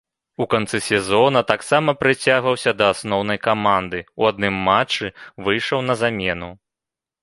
У 0.43 0.45
канцы 0.53 0.77
сезона 0.85 1.43
таксама 1.51 1.95
прыцягваўся 2.05 2.75
да 2.81 2.89
асноўнай 2.95 3.43
каманды, 3.47 4.03
у 4.23 4.29
адным 4.33 4.61
матчы 4.67 5.05
выйшаў 5.49 5.89
на 5.93 6.05
замену. 6.05 6.55